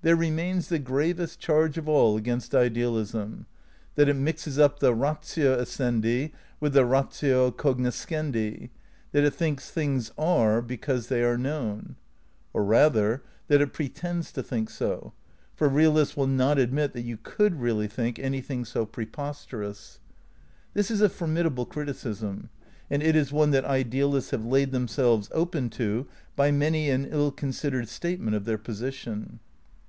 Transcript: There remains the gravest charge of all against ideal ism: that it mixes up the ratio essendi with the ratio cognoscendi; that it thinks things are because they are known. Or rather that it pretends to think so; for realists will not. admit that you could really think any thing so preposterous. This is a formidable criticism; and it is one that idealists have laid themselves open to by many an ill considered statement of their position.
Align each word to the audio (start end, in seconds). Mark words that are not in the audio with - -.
There 0.00 0.16
remains 0.16 0.68
the 0.70 0.78
gravest 0.78 1.38
charge 1.38 1.76
of 1.76 1.86
all 1.86 2.16
against 2.16 2.54
ideal 2.54 2.96
ism: 2.96 3.44
that 3.96 4.08
it 4.08 4.14
mixes 4.14 4.58
up 4.58 4.78
the 4.78 4.94
ratio 4.94 5.60
essendi 5.60 6.32
with 6.60 6.72
the 6.72 6.86
ratio 6.86 7.50
cognoscendi; 7.50 8.70
that 9.12 9.24
it 9.24 9.34
thinks 9.34 9.70
things 9.70 10.10
are 10.16 10.62
because 10.62 11.08
they 11.08 11.22
are 11.22 11.36
known. 11.36 11.96
Or 12.54 12.64
rather 12.64 13.22
that 13.48 13.60
it 13.60 13.74
pretends 13.74 14.32
to 14.32 14.42
think 14.42 14.70
so; 14.70 15.12
for 15.54 15.68
realists 15.68 16.16
will 16.16 16.26
not. 16.26 16.58
admit 16.58 16.94
that 16.94 17.02
you 17.04 17.18
could 17.18 17.60
really 17.60 17.88
think 17.88 18.18
any 18.18 18.40
thing 18.40 18.64
so 18.64 18.86
preposterous. 18.86 19.98
This 20.72 20.90
is 20.90 21.02
a 21.02 21.10
formidable 21.10 21.66
criticism; 21.66 22.48
and 22.88 23.02
it 23.02 23.14
is 23.14 23.30
one 23.30 23.50
that 23.50 23.66
idealists 23.66 24.30
have 24.30 24.46
laid 24.46 24.72
themselves 24.72 25.28
open 25.32 25.68
to 25.70 26.06
by 26.34 26.50
many 26.50 26.88
an 26.88 27.04
ill 27.04 27.30
considered 27.30 27.90
statement 27.90 28.34
of 28.34 28.46
their 28.46 28.56
position. 28.58 29.40